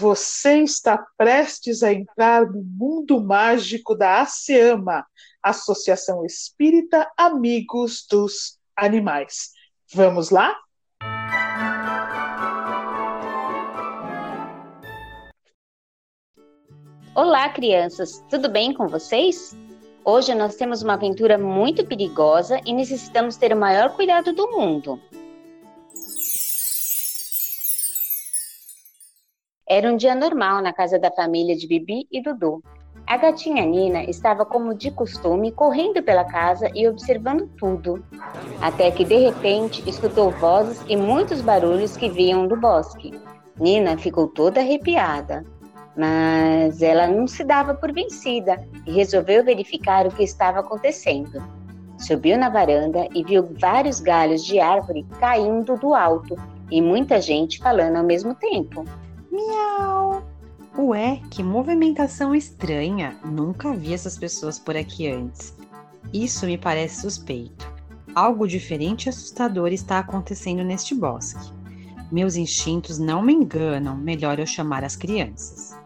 [0.00, 5.04] Você está prestes a entrar no mundo mágico da ASEAMA,
[5.42, 9.50] Associação Espírita Amigos dos Animais.
[9.92, 10.56] Vamos lá?
[17.14, 19.54] Olá, crianças, tudo bem com vocês?
[20.02, 24.98] Hoje nós temos uma aventura muito perigosa e necessitamos ter o maior cuidado do mundo.
[29.70, 32.60] Era um dia normal na casa da família de Bibi e Dudu.
[33.06, 38.04] A gatinha Nina estava, como de costume, correndo pela casa e observando tudo,
[38.60, 43.14] até que de repente escutou vozes e muitos barulhos que vinham do bosque.
[43.60, 45.44] Nina ficou toda arrepiada,
[45.96, 51.40] mas ela não se dava por vencida e resolveu verificar o que estava acontecendo.
[51.96, 56.34] Subiu na varanda e viu vários galhos de árvore caindo do alto
[56.72, 58.84] e muita gente falando ao mesmo tempo.
[59.30, 60.24] Miau!
[60.76, 63.16] Ué, que movimentação estranha!
[63.24, 65.56] Nunca vi essas pessoas por aqui antes.
[66.12, 67.72] Isso me parece suspeito.
[68.12, 71.52] Algo diferente e assustador está acontecendo neste bosque.
[72.10, 75.78] Meus instintos não me enganam, melhor eu chamar as crianças.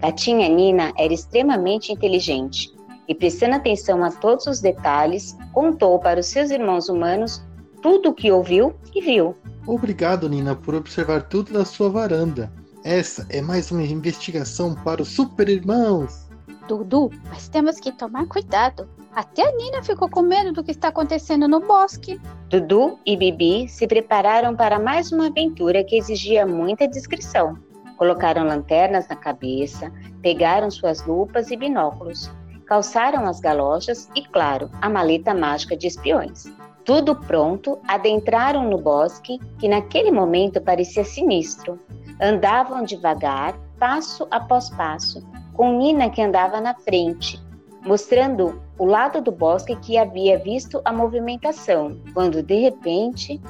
[0.00, 2.74] Gatinha Nina era extremamente inteligente
[3.06, 7.40] e, prestando atenção a todos os detalhes, contou para os seus irmãos humanos
[7.80, 9.36] tudo o que ouviu e viu.
[9.64, 12.52] Obrigado, Nina, por observar tudo da sua varanda.
[12.84, 16.28] Essa é mais uma investigação para os super irmãos.
[16.68, 18.86] Dudu, mas temos que tomar cuidado.
[19.14, 22.20] Até a Nina ficou com medo do que está acontecendo no bosque.
[22.50, 27.58] Dudu e Bibi se prepararam para mais uma aventura que exigia muita discrição.
[27.96, 32.30] Colocaram lanternas na cabeça, pegaram suas lupas e binóculos,
[32.66, 36.44] calçaram as galochas e, claro, a maleta mágica de espiões.
[36.84, 41.80] Tudo pronto, adentraram no bosque, que naquele momento parecia sinistro.
[42.20, 47.42] Andavam devagar, passo após passo, com Nina que andava na frente,
[47.84, 53.40] mostrando o lado do bosque que havia visto a movimentação, quando de repente.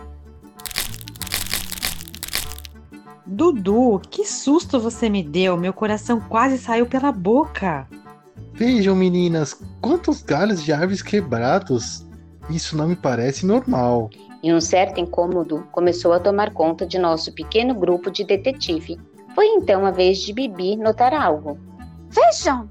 [3.26, 5.56] Dudu, que susto você me deu!
[5.56, 7.88] Meu coração quase saiu pela boca.
[8.52, 12.06] Vejam, meninas, quantos galhos de árvores quebrados!
[12.48, 14.10] Isso não me parece normal
[14.44, 19.00] e um certo incômodo começou a tomar conta de nosso pequeno grupo de detetive.
[19.34, 21.58] Foi então a vez de Bibi notar algo.
[22.10, 22.68] Vejam!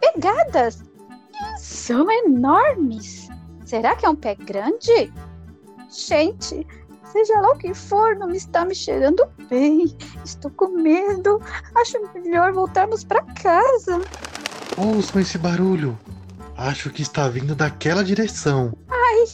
[0.00, 0.84] Pegadas!
[1.58, 3.28] São enormes!
[3.64, 5.12] Será que é um pé grande?
[5.90, 6.64] Gente,
[7.02, 9.96] seja lá o que for, não me está me cheirando bem.
[10.24, 11.42] Estou com medo.
[11.74, 14.00] Acho melhor voltarmos para casa.
[14.76, 15.98] Ouçam esse barulho.
[16.56, 18.72] Acho que está vindo daquela direção.
[18.88, 19.24] Ai,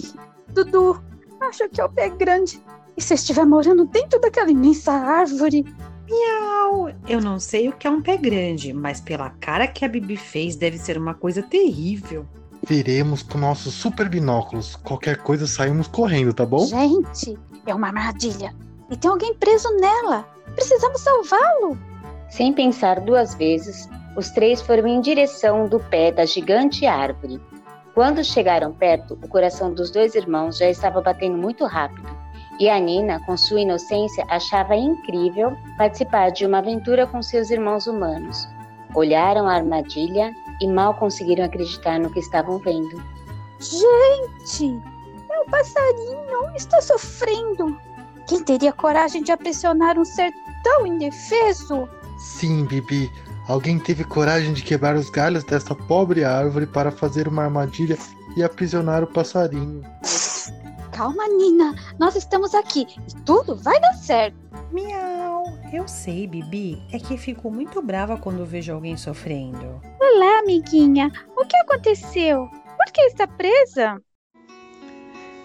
[0.48, 1.11] Dudu,
[1.52, 2.58] Acho que é o pé grande.
[2.96, 5.66] E se estiver morando dentro daquela imensa árvore?
[6.08, 6.88] Miau!
[7.06, 10.16] Eu não sei o que é um pé grande, mas pela cara que a Bibi
[10.16, 12.24] fez, deve ser uma coisa terrível.
[12.66, 14.76] Veremos com nossos super binóculos.
[14.76, 16.64] Qualquer coisa saímos correndo, tá bom?
[16.64, 18.54] Gente, é uma armadilha.
[18.90, 20.26] E tem alguém preso nela.
[20.54, 21.76] Precisamos salvá-lo.
[22.30, 27.38] Sem pensar duas vezes, os três foram em direção do pé da gigante árvore.
[27.94, 32.08] Quando chegaram perto, o coração dos dois irmãos já estava batendo muito rápido.
[32.58, 37.86] E a Nina, com sua inocência, achava incrível participar de uma aventura com seus irmãos
[37.86, 38.48] humanos.
[38.94, 43.02] Olharam a armadilha e mal conseguiram acreditar no que estavam vendo.
[43.58, 44.80] Gente,
[45.28, 47.78] meu passarinho está sofrendo.
[48.26, 50.32] Quem teria coragem de aprisionar um ser
[50.62, 51.88] tão indefeso?
[52.18, 53.10] Sim, Bibi.
[53.48, 57.98] Alguém teve coragem de quebrar os galhos dessa pobre árvore para fazer uma armadilha
[58.36, 59.82] e aprisionar o passarinho.
[60.92, 61.74] Calma, Nina.
[61.98, 64.36] Nós estamos aqui e tudo vai dar certo.
[64.70, 65.44] Miau.
[65.72, 66.80] Eu sei, Bibi.
[66.92, 69.80] É que fico muito brava quando vejo alguém sofrendo.
[70.00, 71.10] Olá, amiguinha.
[71.36, 72.48] O que aconteceu?
[72.48, 74.00] Por que está presa?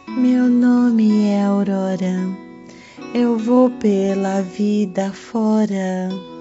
[0.08, 2.16] Meu nome é Aurora.
[3.14, 6.37] Eu vou pela vida fora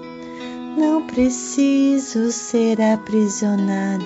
[0.77, 4.05] não preciso ser aprisionada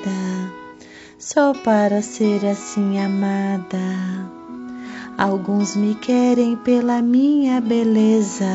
[1.20, 3.78] só para ser assim amada.
[5.18, 8.46] Alguns me querem pela minha beleza,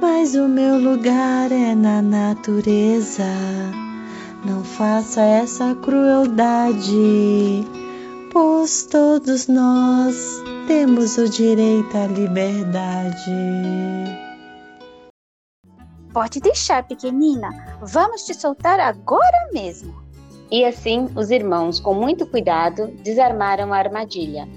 [0.00, 3.22] mas o meu lugar é na natureza.
[4.42, 7.66] Não faça essa crueldade,
[8.32, 14.27] pois todos nós temos o direito à liberdade.
[16.18, 17.48] Pode deixar, pequenina.
[17.80, 19.94] Vamos te soltar agora mesmo.
[20.50, 24.48] E assim, os irmãos, com muito cuidado, desarmaram a armadilha.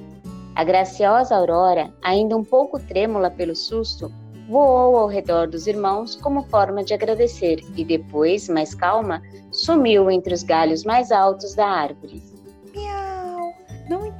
[0.56, 4.12] A graciosa Aurora, ainda um pouco trêmula pelo susto,
[4.50, 9.22] voou ao redor dos irmãos como forma de agradecer e depois, mais calma,
[9.52, 12.24] sumiu entre os galhos mais altos da árvore.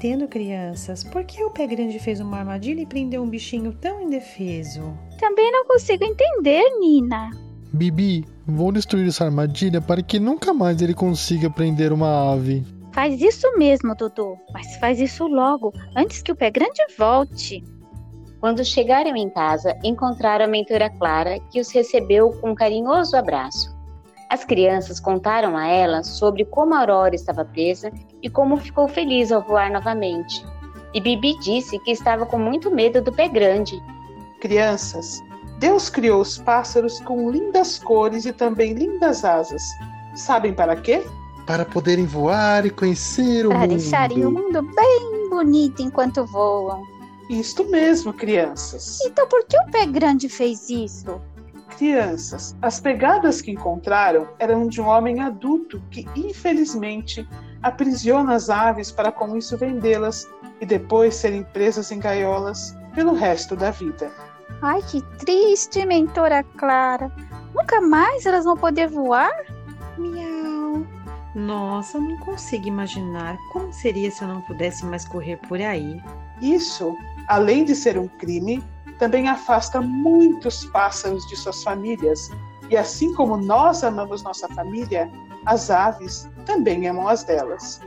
[0.02, 1.04] Entendo, crianças.
[1.04, 4.98] Por que o pé grande fez uma armadilha e prendeu um bichinho tão indefeso?
[5.20, 7.30] Também não consigo entender, Nina.
[7.72, 12.66] Bibi, vou destruir essa armadilha para que nunca mais ele consiga prender uma ave.
[12.92, 14.38] Faz isso mesmo, Dudu.
[14.52, 17.64] Mas faz isso logo, antes que o pé grande volte.
[18.40, 23.70] Quando chegaram em casa, encontraram a mentora Clara, que os recebeu com um carinhoso abraço.
[24.32, 27.92] As crianças contaram a ela sobre como a Aurora estava presa
[28.24, 30.46] e como ficou feliz ao voar novamente.
[30.94, 33.78] E Bibi disse que estava com muito medo do pé grande.
[34.40, 35.22] Crianças,
[35.60, 39.62] Deus criou os pássaros com lindas cores e também lindas asas.
[40.16, 41.04] Sabem para quê?
[41.46, 43.70] Para poderem voar e conhecer o Para mundo.
[43.72, 46.82] deixarem o mundo bem bonito enquanto voam.
[47.30, 48.98] Isto mesmo, crianças.
[49.04, 51.20] Então por que o pé grande fez isso?
[51.82, 57.28] Crianças, as pegadas que encontraram eram de um homem adulto que, infelizmente,
[57.64, 60.30] aprisiona as aves para com isso vendê-las
[60.62, 64.12] e depois serem presas em gaiolas pelo resto da vida.
[64.62, 67.12] Ai, que triste, mentora Clara.
[67.52, 69.34] Nunca mais elas vão poder voar?
[69.98, 70.86] Miau!
[71.34, 76.00] Nossa, não consigo imaginar como seria se eu não pudesse mais correr por aí.
[76.44, 76.96] Isso,
[77.28, 78.64] além de ser um crime,
[79.02, 82.30] também afasta muitos pássaros de suas famílias.
[82.70, 85.12] E assim como nós amamos nossa família,
[85.48, 87.82] as aves também amam as delas.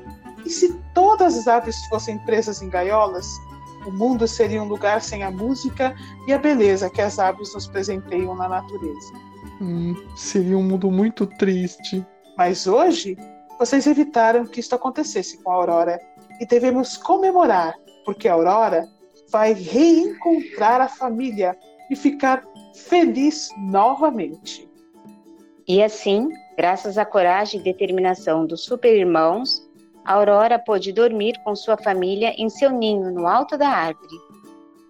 [0.44, 3.28] E se todas as aves fossem presas em gaiolas,
[3.86, 5.94] o mundo seria um lugar sem a música
[6.26, 9.12] e a beleza que as aves nos presenteiam na natureza.
[9.60, 12.04] Hum, seria um mundo muito triste.
[12.36, 13.16] Mas hoje,
[13.56, 15.96] vocês evitaram que isto acontecesse com a Aurora
[16.40, 17.72] e devemos comemorar,
[18.04, 18.88] porque a Aurora
[19.34, 21.58] vai reencontrar a família
[21.90, 24.70] e ficar feliz novamente.
[25.66, 29.68] E assim, graças à coragem e determinação dos super-irmãos,
[30.04, 34.16] Aurora pôde dormir com sua família em seu ninho no alto da árvore.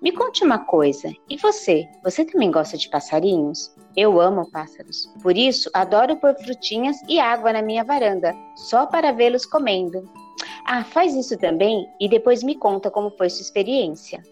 [0.02, 1.88] Me conte uma coisa, e você?
[2.02, 3.74] Você também gosta de passarinhos?
[3.96, 9.10] Eu amo pássaros, por isso adoro pôr frutinhas e água na minha varanda, só para
[9.10, 10.06] vê-los comendo.
[10.66, 14.22] Ah, faz isso também e depois me conta como foi sua experiência.